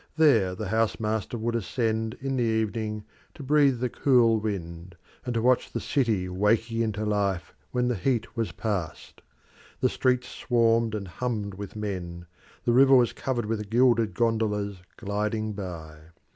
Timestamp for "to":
3.35-3.43, 5.35-5.43